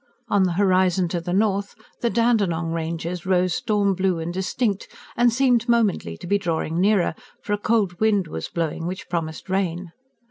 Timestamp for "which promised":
8.87-9.47